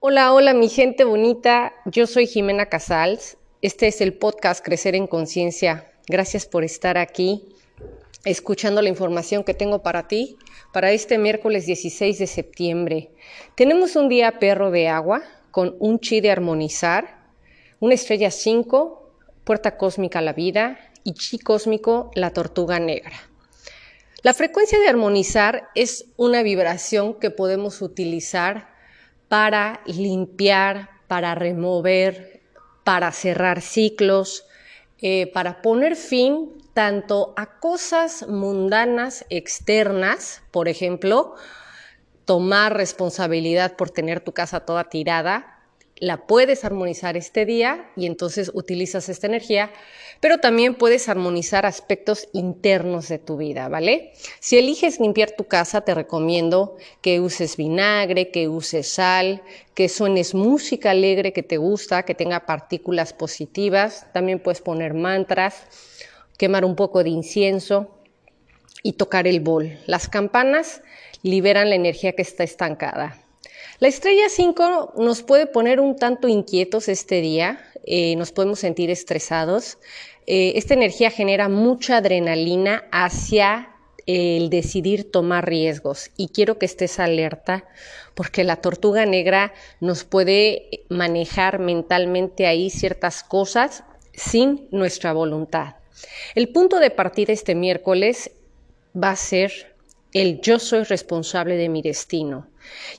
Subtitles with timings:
[0.00, 5.08] Hola, hola mi gente bonita, yo soy Jimena Casals, este es el podcast Crecer en
[5.08, 5.90] Conciencia.
[6.06, 7.48] Gracias por estar aquí
[8.24, 10.38] escuchando la información que tengo para ti
[10.72, 13.10] para este miércoles 16 de septiembre.
[13.56, 17.18] Tenemos un día perro de agua con un chi de armonizar,
[17.80, 19.10] una estrella 5,
[19.42, 23.16] puerta cósmica la vida y chi cósmico la tortuga negra.
[24.22, 28.67] La frecuencia de armonizar es una vibración que podemos utilizar
[29.28, 32.42] para limpiar, para remover,
[32.84, 34.44] para cerrar ciclos,
[35.00, 41.34] eh, para poner fin tanto a cosas mundanas externas, por ejemplo,
[42.24, 45.57] tomar responsabilidad por tener tu casa toda tirada,
[46.00, 49.70] la puedes armonizar este día y entonces utilizas esta energía,
[50.20, 54.12] pero también puedes armonizar aspectos internos de tu vida, ¿vale?
[54.40, 59.42] Si eliges limpiar tu casa, te recomiendo que uses vinagre, que uses sal,
[59.74, 65.64] que suenes música alegre que te gusta, que tenga partículas positivas, también puedes poner mantras,
[66.36, 67.94] quemar un poco de incienso
[68.82, 69.78] y tocar el bol.
[69.86, 70.82] Las campanas
[71.22, 73.27] liberan la energía que está estancada.
[73.80, 78.90] La estrella 5 nos puede poner un tanto inquietos este día, eh, nos podemos sentir
[78.90, 79.78] estresados.
[80.26, 83.70] Eh, esta energía genera mucha adrenalina hacia
[84.06, 87.66] el decidir tomar riesgos y quiero que estés alerta
[88.14, 95.76] porque la tortuga negra nos puede manejar mentalmente ahí ciertas cosas sin nuestra voluntad.
[96.34, 98.30] El punto de partida este miércoles
[98.96, 99.76] va a ser
[100.12, 102.48] el yo soy responsable de mi destino.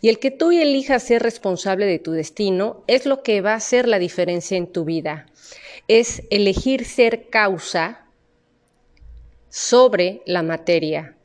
[0.01, 3.57] Y el que tú elijas ser responsable de tu destino es lo que va a
[3.57, 5.25] hacer la diferencia en tu vida.
[5.87, 8.05] Es elegir ser causa
[9.49, 11.15] sobre la materia.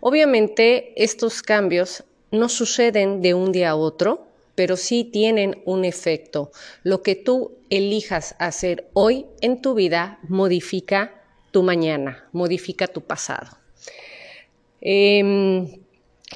[0.00, 6.50] Obviamente estos cambios no suceden de un día a otro, pero sí tienen un efecto.
[6.82, 11.14] Lo que tú elijas hacer hoy en tu vida modifica
[11.50, 13.56] tu mañana, modifica tu pasado.
[14.80, 15.80] Em,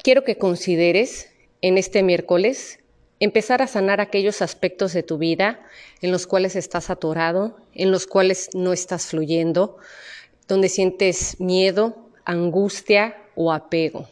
[0.03, 1.29] quiero que consideres
[1.65, 2.77] en este miércoles
[3.19, 5.65] empezar a sanar aquellos aspectos de tu vida
[5.99, 9.77] en los cuales estás atorado, en los cuales no estás fluyendo,
[10.47, 14.07] donde sientes miedo, angustia o apego.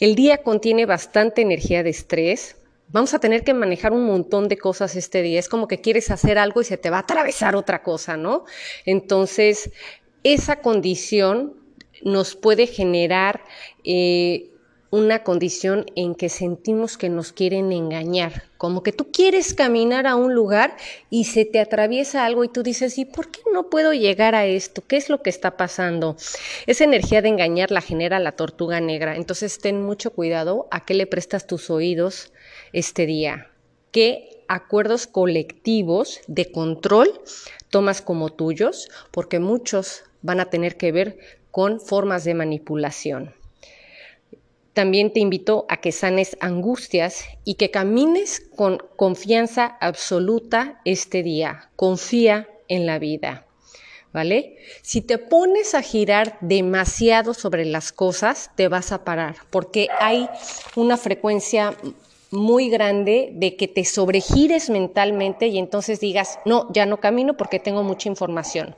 [0.00, 2.56] El día contiene bastante energía de estrés.
[2.88, 5.38] Vamos a tener que manejar un montón de cosas este día.
[5.38, 8.44] Es como que quieres hacer algo y se te va a atravesar otra cosa, ¿no?
[8.84, 9.70] Entonces,
[10.24, 11.54] esa condición
[12.02, 13.44] nos puede generar
[13.82, 14.50] eh,
[14.90, 20.16] una condición en que sentimos que nos quieren engañar, como que tú quieres caminar a
[20.16, 20.76] un lugar
[21.10, 24.46] y se te atraviesa algo y tú dices, ¿y por qué no puedo llegar a
[24.46, 24.82] esto?
[24.86, 26.16] ¿Qué es lo que está pasando?
[26.66, 30.94] Esa energía de engañar la genera la tortuga negra, entonces ten mucho cuidado a qué
[30.94, 32.32] le prestas tus oídos
[32.72, 33.50] este día,
[33.90, 37.20] qué acuerdos colectivos de control
[37.70, 41.18] tomas como tuyos, porque muchos van a tener que ver
[41.50, 43.34] con formas de manipulación.
[44.76, 51.70] También te invito a que sanes angustias y que camines con confianza absoluta este día.
[51.76, 53.46] Confía en la vida.
[54.12, 54.58] ¿Vale?
[54.82, 60.28] Si te pones a girar demasiado sobre las cosas, te vas a parar, porque hay
[60.74, 61.74] una frecuencia
[62.30, 67.58] muy grande de que te sobregires mentalmente y entonces digas, no, ya no camino porque
[67.58, 68.76] tengo mucha información.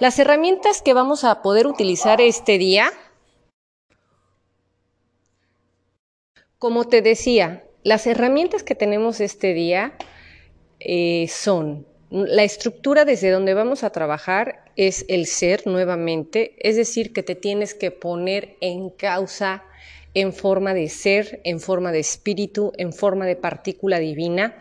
[0.00, 2.90] Las herramientas que vamos a poder utilizar este día
[6.62, 9.94] Como te decía, las herramientas que tenemos este día
[10.78, 17.12] eh, son la estructura desde donde vamos a trabajar es el ser nuevamente, es decir,
[17.12, 19.64] que te tienes que poner en causa
[20.14, 24.56] en forma de ser, en forma de espíritu, en forma de partícula divina.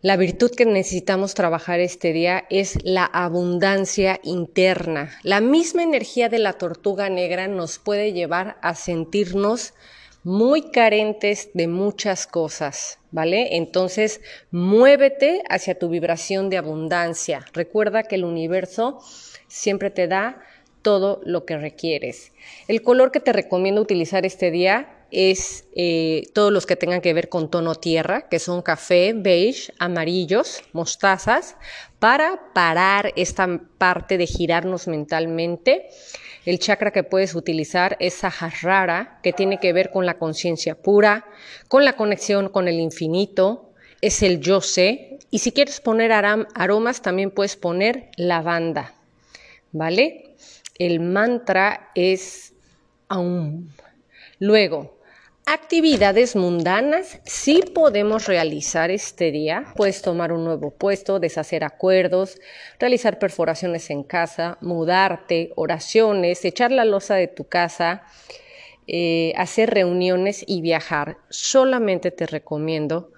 [0.00, 5.10] La virtud que necesitamos trabajar este día es la abundancia interna.
[5.22, 9.74] La misma energía de la tortuga negra nos puede llevar a sentirnos
[10.22, 13.56] muy carentes de muchas cosas, ¿vale?
[13.56, 14.20] Entonces,
[14.50, 17.44] muévete hacia tu vibración de abundancia.
[17.52, 19.00] Recuerda que el universo
[19.48, 20.40] siempre te da
[20.82, 22.32] todo lo que requieres.
[22.68, 27.12] El color que te recomiendo utilizar este día es eh, todos los que tengan que
[27.12, 31.56] ver con tono tierra, que son café, beige, amarillos, mostazas,
[31.98, 35.88] para parar esta parte de girarnos mentalmente.
[36.46, 41.26] El chakra que puedes utilizar es Sahasrara, que tiene que ver con la conciencia pura,
[41.68, 43.70] con la conexión con el infinito,
[44.00, 45.18] es el yo sé.
[45.30, 48.94] Y si quieres poner aromas, también puedes poner lavanda,
[49.72, 50.34] ¿vale?
[50.78, 52.54] El mantra es
[53.08, 53.68] Aum.
[54.38, 54.96] Luego,
[55.52, 59.64] Actividades mundanas sí podemos realizar este día.
[59.74, 62.38] Puedes tomar un nuevo puesto, deshacer acuerdos,
[62.78, 68.04] realizar perforaciones en casa, mudarte, oraciones, echar la losa de tu casa,
[68.86, 71.18] eh, hacer reuniones y viajar.
[71.30, 73.10] Solamente te recomiendo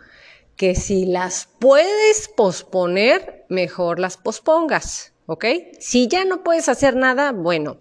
[0.56, 5.44] que si las puedes posponer, mejor las pospongas, ¿ok?
[5.80, 7.76] Si ya no puedes hacer nada, bueno,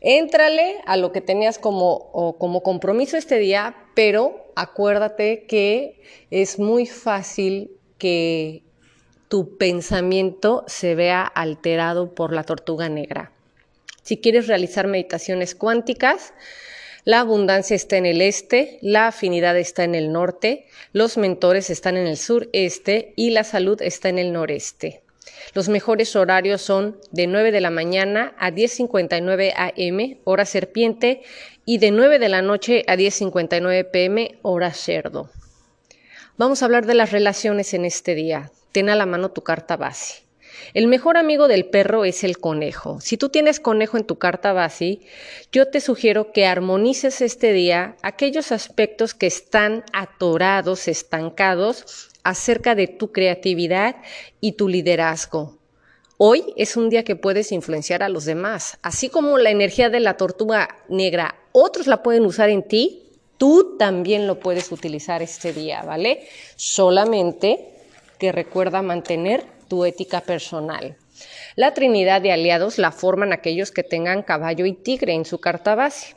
[0.00, 6.00] Éntrale a lo que tenías como, como compromiso este día, pero acuérdate que
[6.30, 8.62] es muy fácil que
[9.28, 13.30] tu pensamiento se vea alterado por la tortuga negra.
[14.02, 16.32] Si quieres realizar meditaciones cuánticas,
[17.04, 21.96] la abundancia está en el este, la afinidad está en el norte, los mentores están
[21.96, 25.02] en el sureste y la salud está en el noreste.
[25.54, 31.22] Los mejores horarios son de 9 de la mañana a 10.59 am, hora serpiente,
[31.64, 35.30] y de 9 de la noche a 10.59 pm, hora cerdo.
[36.36, 38.50] Vamos a hablar de las relaciones en este día.
[38.72, 40.29] Ten a la mano tu carta base.
[40.74, 43.00] El mejor amigo del perro es el conejo.
[43.00, 45.00] Si tú tienes conejo en tu carta base,
[45.52, 52.86] yo te sugiero que armonices este día aquellos aspectos que están atorados, estancados acerca de
[52.86, 53.96] tu creatividad
[54.40, 55.58] y tu liderazgo.
[56.18, 58.78] Hoy es un día que puedes influenciar a los demás.
[58.82, 63.04] Así como la energía de la tortuga negra, otros la pueden usar en ti,
[63.38, 66.28] tú también lo puedes utilizar este día, ¿vale?
[66.56, 67.70] Solamente
[68.18, 70.96] que recuerda mantener tu ética personal.
[71.54, 75.76] La trinidad de aliados la forman aquellos que tengan caballo y tigre en su carta
[75.76, 76.16] base.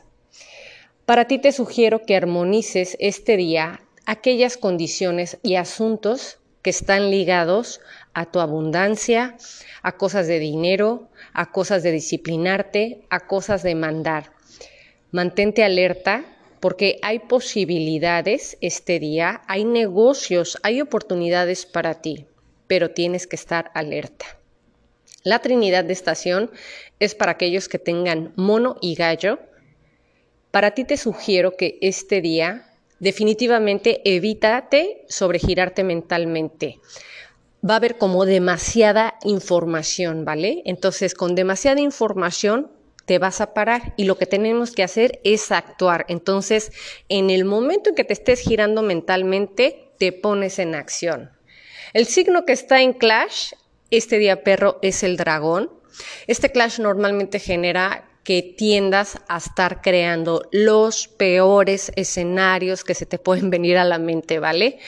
[1.06, 7.80] Para ti te sugiero que armonices este día aquellas condiciones y asuntos que están ligados
[8.12, 9.36] a tu abundancia,
[9.82, 14.32] a cosas de dinero, a cosas de disciplinarte, a cosas de mandar.
[15.12, 16.24] Mantente alerta
[16.58, 22.26] porque hay posibilidades este día, hay negocios, hay oportunidades para ti,
[22.66, 24.26] pero tienes que estar alerta.
[25.22, 26.50] La Trinidad de estación
[27.00, 29.38] es para aquellos que tengan mono y gallo.
[30.50, 32.66] Para ti te sugiero que este día
[32.98, 36.78] definitivamente evítate sobregirarte mentalmente.
[37.68, 40.62] Va a haber como demasiada información, ¿vale?
[40.66, 42.70] Entonces, con demasiada información
[43.06, 46.04] te vas a parar y lo que tenemos que hacer es actuar.
[46.08, 46.72] Entonces,
[47.08, 51.33] en el momento en que te estés girando mentalmente, te pones en acción.
[51.94, 53.52] El signo que está en Clash,
[53.88, 55.70] este día perro, es el dragón.
[56.26, 63.20] Este Clash normalmente genera que tiendas a estar creando los peores escenarios que se te
[63.20, 64.80] pueden venir a la mente, ¿vale?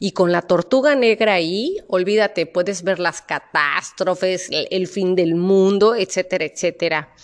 [0.00, 5.94] Y con la tortuga negra ahí, olvídate, puedes ver las catástrofes, el fin del mundo,
[5.94, 7.14] etcétera, etcétera.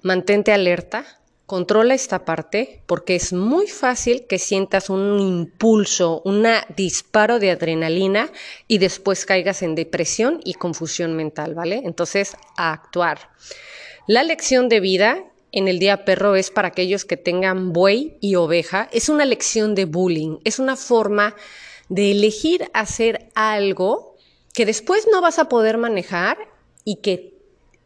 [0.00, 6.46] Mantente alerta, controla esta parte porque es muy fácil que sientas un impulso, un
[6.76, 8.30] disparo de adrenalina
[8.68, 11.80] y después caigas en depresión y confusión mental, ¿vale?
[11.86, 13.30] Entonces, a actuar.
[14.06, 18.34] La lección de vida en el día perro es para aquellos que tengan buey y
[18.34, 18.90] oveja.
[18.92, 21.34] Es una lección de bullying, es una forma
[21.88, 24.16] de elegir hacer algo
[24.52, 26.36] que después no vas a poder manejar
[26.84, 27.37] y que,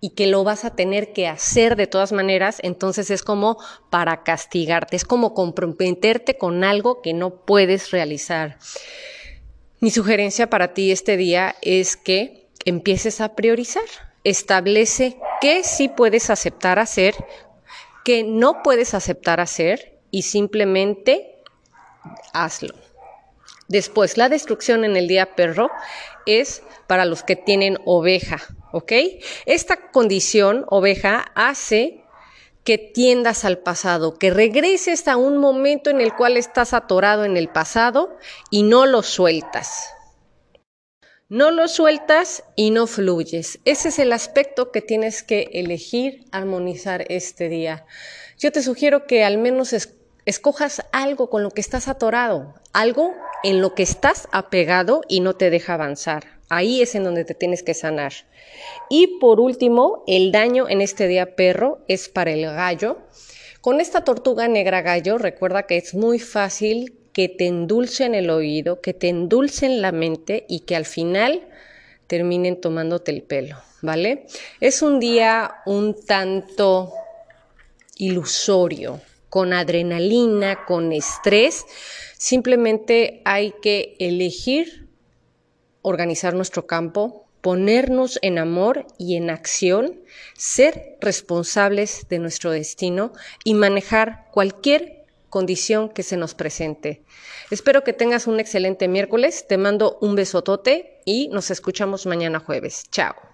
[0.02, 2.58] y que lo vas a tener que hacer de todas maneras.
[2.62, 3.56] Entonces es como
[3.88, 8.58] para castigarte, es como comprometerte con algo que no puedes realizar.
[9.80, 13.84] Mi sugerencia para ti este día es que empieces a priorizar
[14.24, 17.14] establece qué sí puedes aceptar hacer,
[18.04, 21.42] qué no puedes aceptar hacer y simplemente
[22.32, 22.74] hazlo.
[23.72, 25.70] Después, la destrucción en el día perro
[26.26, 28.36] es para los que tienen oveja,
[28.70, 28.92] ¿ok?
[29.46, 32.04] Esta condición, oveja, hace
[32.64, 37.38] que tiendas al pasado, que regreses a un momento en el cual estás atorado en
[37.38, 38.18] el pasado
[38.50, 39.88] y no lo sueltas.
[41.30, 43.58] No lo sueltas y no fluyes.
[43.64, 47.86] Ese es el aspecto que tienes que elegir, armonizar este día.
[48.36, 49.74] Yo te sugiero que al menos
[50.26, 55.34] escojas algo con lo que estás atorado, algo en lo que estás apegado y no
[55.34, 56.24] te deja avanzar.
[56.48, 58.12] Ahí es en donde te tienes que sanar.
[58.90, 62.98] Y por último, el daño en este día perro es para el gallo.
[63.60, 68.80] Con esta tortuga negra gallo, recuerda que es muy fácil que te endulcen el oído,
[68.80, 71.46] que te endulcen la mente y que al final
[72.06, 74.26] terminen tomándote el pelo, ¿vale?
[74.60, 76.92] Es un día un tanto
[77.96, 79.00] ilusorio,
[79.32, 81.64] con adrenalina, con estrés.
[82.18, 84.90] Simplemente hay que elegir
[85.80, 90.02] organizar nuestro campo, ponernos en amor y en acción,
[90.36, 97.02] ser responsables de nuestro destino y manejar cualquier condición que se nos presente.
[97.50, 102.82] Espero que tengas un excelente miércoles, te mando un besotote y nos escuchamos mañana jueves.
[102.90, 103.31] Chao.